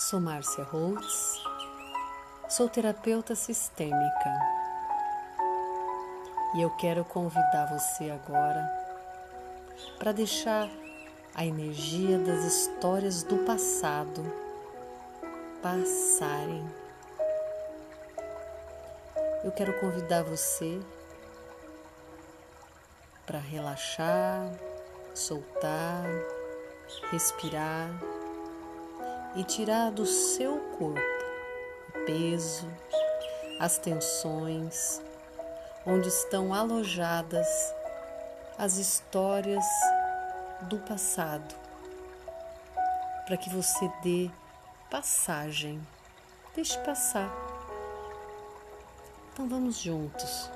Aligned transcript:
Sou 0.00 0.18
Márcia 0.18 0.64
Holtz, 0.64 1.44
sou 2.48 2.70
terapeuta 2.70 3.34
sistêmica. 3.34 4.40
E 6.54 6.62
eu 6.62 6.70
quero 6.70 7.04
convidar 7.04 7.66
você 7.66 8.10
agora 8.10 8.66
para 9.98 10.12
deixar 10.12 10.70
a 11.34 11.44
energia 11.44 12.18
das 12.18 12.44
histórias 12.44 13.22
do 13.22 13.44
passado 13.44 14.24
passarem. 15.60 16.66
Eu 19.44 19.52
quero 19.52 19.78
convidar 19.80 20.22
você 20.22 20.80
para 23.26 23.38
relaxar, 23.38 24.50
soltar, 25.14 26.06
respirar 27.10 27.90
e 29.34 29.44
tirar 29.44 29.90
do 29.90 30.04
seu 30.06 30.58
corpo 30.78 31.00
o 31.88 32.04
peso, 32.04 32.68
as 33.58 33.78
tensões, 33.78 35.00
onde 35.86 36.08
estão 36.08 36.52
alojadas 36.52 37.46
as 38.58 38.76
histórias 38.76 39.64
do 40.62 40.78
passado, 40.78 41.54
para 43.26 43.36
que 43.36 43.48
você 43.48 43.90
dê 44.02 44.30
passagem, 44.90 45.80
deixe 46.54 46.78
passar. 46.80 47.30
Então 49.32 49.48
vamos 49.48 49.80
juntos. 49.80 50.50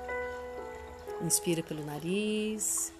Inspira 1.21 1.63
pelo 1.63 1.83
nariz, 1.85 2.91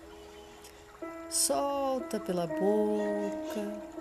solta 1.29 2.19
pela 2.19 2.47
boca 2.47 3.95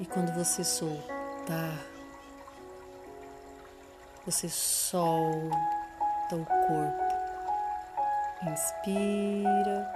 e 0.00 0.06
quando 0.06 0.32
você 0.32 0.64
soltar, 0.64 1.78
você 4.24 4.48
solta 4.48 5.52
o 6.32 6.46
corpo. 6.46 7.10
Inspira, 8.50 9.92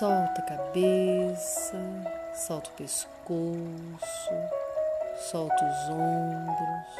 solta 0.00 0.40
a 0.40 0.46
cabeça, 0.46 1.76
solta 2.34 2.68
o 2.70 2.72
pescoço, 2.72 4.34
solta 5.30 5.64
os 5.64 5.88
ombros. 5.90 6.98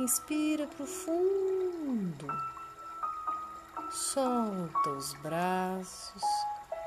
Inspira 0.00 0.66
profundo, 0.66 2.26
solta 3.92 4.90
os 4.90 5.14
braços 5.14 6.22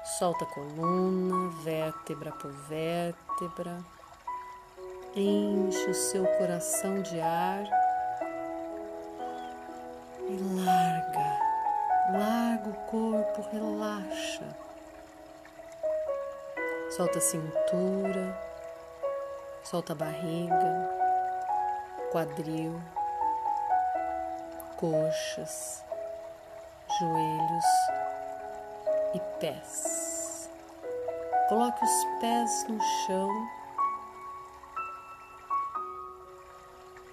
Solta 0.04 0.46
a 0.46 0.48
coluna, 0.48 1.52
vértebra 1.62 2.32
por 2.32 2.52
vértebra. 2.52 3.78
Enche 5.16 5.92
o 5.92 5.94
seu 5.94 6.26
coração 6.38 7.04
de 7.04 7.22
ar. 7.22 7.64
E 10.28 10.38
larga, 10.66 11.40
larga 12.14 12.70
o 12.70 12.74
corpo, 12.88 13.48
relaxa. 13.52 14.58
Solta 16.90 17.20
a 17.20 17.22
cintura, 17.22 18.42
solta 19.64 19.94
a 19.94 19.96
barriga, 19.96 20.90
quadril, 22.12 22.82
coxas, 24.78 25.86
joelhos 27.00 28.01
e 29.14 29.20
pés. 29.40 30.50
Coloque 31.50 31.84
os 31.84 32.06
pés 32.20 32.66
no 32.70 32.80
chão 33.06 33.30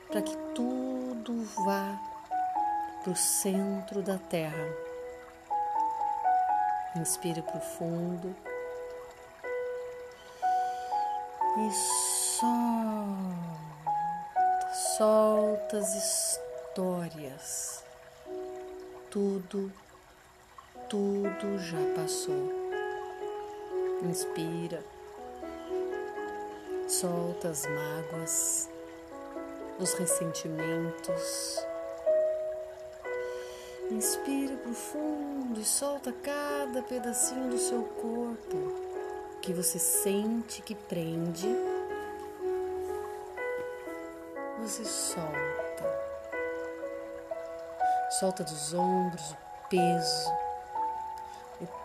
para 0.09 0.23
que 0.23 0.37
tudo 0.55 1.45
vá 1.65 1.99
para 3.03 3.13
o 3.13 3.17
centro 3.17 4.03
da 4.03 4.19
terra. 4.19 4.67
Inspire 6.97 7.43
profundo 7.43 8.35
e 11.57 11.73
solta, 12.39 12.49
solta 14.97 15.79
as 15.79 15.95
histórias, 15.95 17.85
tudo 19.11 19.73
tudo 20.89 21.59
já 21.59 21.79
passou. 21.95 22.51
Inspira, 24.03 24.83
solta 26.89 27.49
as 27.49 27.67
mágoas, 27.67 28.71
os 29.79 29.93
ressentimentos. 29.95 31.67
Inspira 33.91 34.57
profundo 34.57 35.61
e 35.61 35.65
solta 35.65 36.13
cada 36.23 36.83
pedacinho 36.83 37.51
do 37.51 37.59
seu 37.59 37.83
corpo 37.83 38.75
que 39.43 39.53
você 39.53 39.79
sente 39.79 40.63
que 40.63 40.75
prende. 40.75 41.49
Você 44.63 44.85
solta. 44.85 46.09
Solta 48.19 48.43
dos 48.43 48.73
ombros 48.75 49.33
o 49.33 49.37
peso 49.69 50.48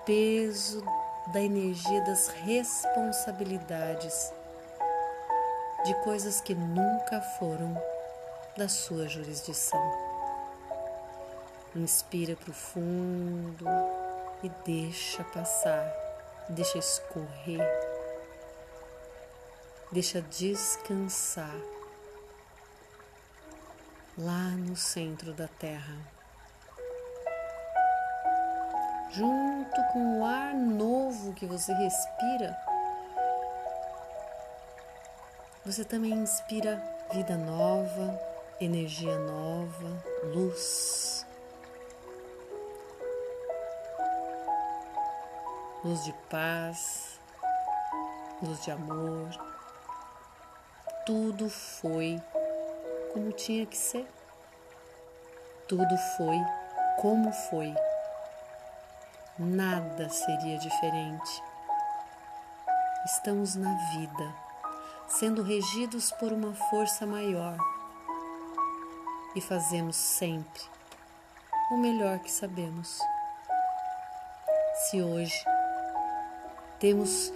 peso 0.05 0.83
da 1.31 1.41
energia 1.41 2.01
das 2.01 2.27
responsabilidades 2.27 4.33
de 5.85 5.93
coisas 6.03 6.41
que 6.41 6.53
nunca 6.53 7.21
foram 7.39 7.81
da 8.57 8.67
sua 8.67 9.07
jurisdição. 9.07 9.81
Inspira 11.75 12.35
profundo 12.35 13.65
e 14.43 14.49
deixa 14.65 15.23
passar, 15.23 15.89
deixa 16.49 16.77
escorrer, 16.77 17.65
deixa 19.91 20.21
descansar 20.21 21.55
lá 24.17 24.49
no 24.51 24.75
centro 24.75 25.33
da 25.33 25.47
terra 25.47 26.12
junto 29.13 29.83
com 29.91 30.21
o 30.21 30.25
ar 30.25 30.55
novo 30.55 31.33
que 31.33 31.45
você 31.45 31.71
respira, 31.73 32.57
você 35.63 35.85
também 35.85 36.11
inspira 36.11 36.81
vida 37.11 37.37
nova, 37.37 38.19
energia 38.59 39.17
nova, 39.19 40.03
luz. 40.23 41.25
Luz 45.85 46.03
de 46.05 46.13
paz, 46.29 47.19
luz 48.41 48.63
de 48.63 48.71
amor. 48.71 49.29
Tudo 51.05 51.49
foi 51.49 52.19
como 53.11 53.31
tinha 53.31 53.65
que 53.65 53.77
ser. 53.77 54.07
Tudo 55.67 55.97
foi 56.17 56.37
como 56.99 57.31
foi 57.31 57.73
nada 59.37 60.09
seria 60.09 60.57
diferente. 60.59 61.43
Estamos 63.05 63.55
na 63.55 63.73
vida, 63.91 64.35
sendo 65.07 65.41
regidos 65.41 66.11
por 66.11 66.31
uma 66.31 66.53
força 66.69 67.05
maior 67.05 67.57
e 69.35 69.41
fazemos 69.41 69.95
sempre 69.95 70.61
o 71.71 71.77
melhor 71.77 72.19
que 72.19 72.31
sabemos. 72.31 72.99
Se 74.89 75.01
hoje 75.01 75.43
temos 76.79 77.33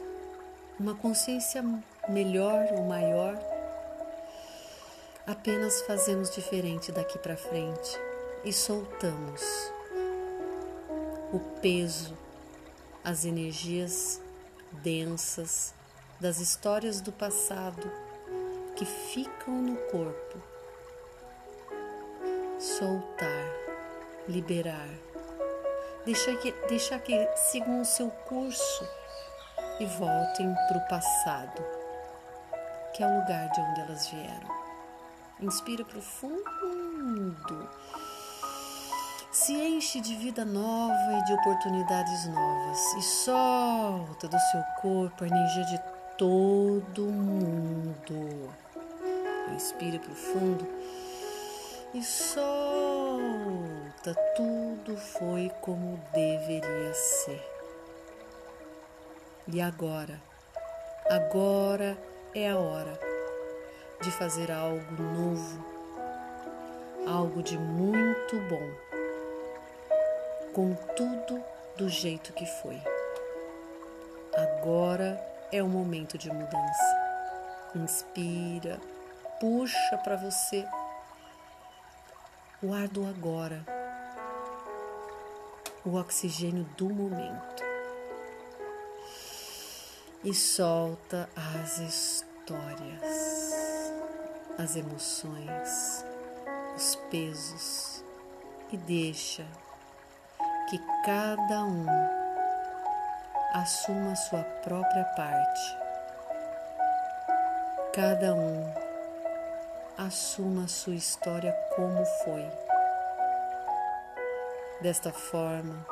uma 0.80 0.94
consciência 0.94 1.63
melhor 2.07 2.68
ou 2.74 2.86
maior, 2.86 3.36
apenas 5.25 5.81
fazemos 5.81 6.30
diferente 6.33 6.92
daqui 6.92 7.18
para 7.18 7.36
frente 7.36 8.00
e 8.45 8.54
soltamos 8.54 9.44
o 11.31 11.39
peso, 11.62 12.18
as 13.03 13.25
energias 13.25 14.21
densas 14.71 15.74
das 16.19 16.39
histórias 16.39 17.01
do 17.01 17.12
passado 17.12 17.91
que 18.75 18.85
ficam 18.85 19.53
no 19.53 19.77
corpo. 19.91 20.41
Soltar, 22.59 23.45
liberar, 24.27 24.89
deixar 26.06 26.35
que, 26.38 26.51
deixar 26.68 27.00
que 27.00 27.27
sigam 27.51 27.81
o 27.81 27.85
seu 27.85 28.09
curso 28.09 28.88
e 29.80 29.85
voltem 29.85 30.53
para 30.68 30.77
o 30.77 30.88
passado, 30.88 31.63
que 32.94 33.03
é 33.03 33.07
o 33.07 33.19
lugar 33.19 33.50
de 33.51 33.62
onde 33.62 33.81
elas 33.81 34.07
vieram. 34.09 34.57
Inspira 35.39 35.85
profundo 35.85 37.69
se 39.38 39.54
enche 39.54 40.01
de 40.01 40.16
vida 40.16 40.44
nova 40.44 41.13
e 41.13 41.24
de 41.25 41.34
oportunidades 41.34 42.25
novas 42.25 42.94
e 42.95 43.01
solta 43.04 44.28
do 44.28 44.39
seu 44.39 44.63
corpo 44.81 45.24
a 45.24 45.28
energia 45.28 45.63
de 45.66 45.80
todo 46.18 47.04
mundo. 47.04 48.50
Inspira 49.54 50.00
profundo 50.00 50.68
e 51.94 52.04
solta. 52.04 52.48
Tudo 54.36 54.98
foi 54.98 55.51
como 55.62 56.01
deveria 56.12 56.94
ser. 56.95 57.48
E 59.48 59.62
agora? 59.62 60.19
Agora 61.12 61.95
é 62.33 62.50
a 62.50 62.57
hora 62.57 63.00
de 64.01 64.10
fazer 64.10 64.51
algo 64.51 65.04
novo, 65.04 65.63
algo 67.06 67.44
de 67.44 67.57
muito 67.57 68.36
bom 68.50 68.87
com 70.57 70.74
tudo 70.95 71.39
do 71.77 71.88
jeito 71.88 72.33
que 72.33 72.48
foi. 72.48 72.81
Agora 74.36 75.24
é 75.51 75.62
o 75.62 75.68
momento 75.68 76.18
de 76.18 76.33
mudança. 76.33 76.98
Inspira, 77.75 78.80
puxa 79.39 80.00
para 80.04 80.15
você 80.15 80.68
o 82.63 82.74
ar 82.74 82.88
do 82.88 83.06
agora, 83.06 83.63
o 85.86 85.94
oxigênio 85.94 86.63
do 86.75 86.89
momento. 86.89 87.63
E 90.24 90.33
solta 90.33 91.30
as 91.36 91.77
histórias, 91.77 93.04
as 94.57 94.75
emoções, 94.75 96.04
os 96.75 96.95
pesos 97.12 98.04
e 98.71 98.77
deixa 98.77 99.45
que 100.68 100.78
cada 101.06 101.64
um 101.64 101.86
assuma 103.54 104.14
sua 104.18 104.44
própria 104.44 105.06
parte, 105.16 105.78
cada 107.94 108.34
um 108.34 108.74
assuma 109.98 110.68
sua 110.68 110.96
história 110.96 111.54
como 111.74 112.06
foi. 112.06 112.46
Desta 114.81 115.14
forma, 115.14 115.88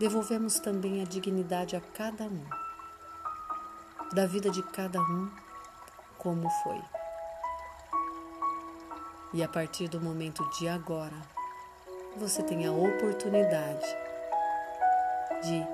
devolvemos 0.00 0.58
também 0.58 1.02
a 1.02 1.04
dignidade 1.04 1.76
a 1.76 1.80
cada 1.80 2.24
um, 2.24 2.44
da 4.12 4.26
vida 4.26 4.50
de 4.50 4.62
cada 4.72 5.00
um 5.00 5.30
como 6.18 6.50
foi. 6.64 6.82
E 9.32 9.44
a 9.44 9.48
partir 9.48 9.86
do 9.86 10.00
momento 10.00 10.44
de 10.58 10.68
agora, 10.68 11.39
você 12.16 12.42
tem 12.42 12.66
a 12.66 12.72
oportunidade 12.72 13.86
de 15.42 15.66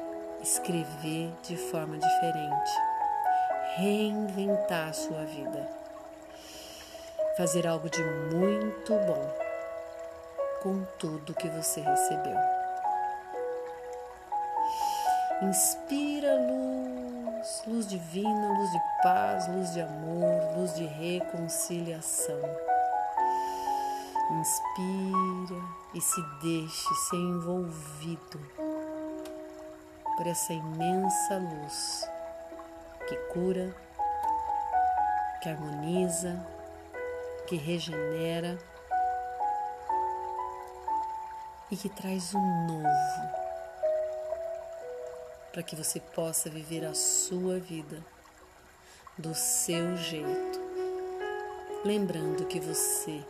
escrever 0.43 1.33
de 1.43 1.56
forma 1.56 1.99
diferente, 1.99 2.71
reinventar 3.77 4.91
a 4.91 4.93
sua 4.93 5.25
vida, 5.25 5.69
fazer 7.37 7.67
algo 7.67 7.88
de 7.88 8.03
muito 8.35 8.93
bom 8.93 9.35
com 10.62 10.85
tudo 10.99 11.35
que 11.35 11.49
você 11.49 11.81
recebeu. 11.81 12.38
Inspira 15.43 16.35
luz, 16.35 17.62
luz 17.67 17.87
divina, 17.87 18.49
luz 18.59 18.71
de 18.71 18.81
paz, 19.03 19.49
luz 19.49 19.73
de 19.73 19.81
amor, 19.81 20.56
luz 20.56 20.75
de 20.75 20.85
reconciliação. 20.87 22.41
Inspira 24.31 25.62
e 25.94 26.00
se 26.00 26.20
deixe 26.43 26.94
ser 27.08 27.17
envolvido 27.17 28.40
por 30.17 30.26
essa 30.26 30.52
imensa 30.52 31.38
luz 31.38 32.08
que 33.06 33.14
cura, 33.32 33.73
que 35.40 35.49
harmoniza, 35.49 36.44
que 37.46 37.55
regenera 37.55 38.58
e 41.70 41.76
que 41.76 41.88
traz 41.88 42.34
um 42.34 42.67
novo 42.67 43.46
para 45.52 45.62
que 45.62 45.76
você 45.76 46.00
possa 46.00 46.50
viver 46.50 46.84
a 46.84 46.94
sua 46.94 47.61
vida 47.61 48.05
do 49.17 49.34
seu 49.34 49.96
jeito, 49.96 50.61
lembrando 51.84 52.44
que 52.46 52.58
você 52.58 53.25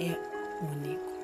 é 0.00 0.16
único. 0.62 1.14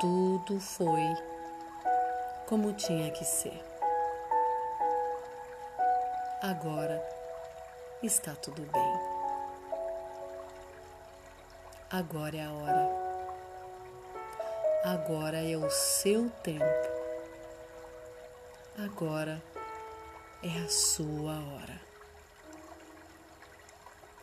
Tudo 0.00 0.60
foi 0.60 1.33
como 2.46 2.72
tinha 2.72 3.10
que 3.10 3.24
ser. 3.24 3.64
Agora 6.42 7.02
está 8.02 8.34
tudo 8.34 8.62
bem. 8.70 9.14
Agora 11.90 12.36
é 12.36 12.44
a 12.44 12.52
hora. 12.52 12.88
Agora 14.84 15.38
é 15.38 15.56
o 15.56 15.70
seu 15.70 16.28
tempo. 16.42 16.64
Agora 18.76 19.42
é 20.42 20.64
a 20.64 20.68
sua 20.68 21.32
hora. 21.32 21.80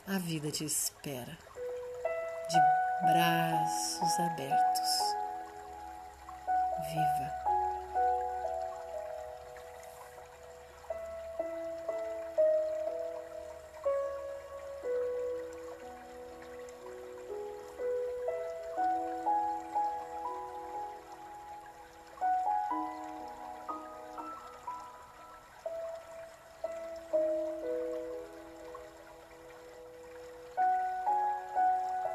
A 0.08 0.20
vida 0.20 0.52
te 0.52 0.66
espera 0.66 1.38
de 2.50 3.12
braços 3.12 4.20
abertos. 4.20 5.16
Viva! 6.90 7.51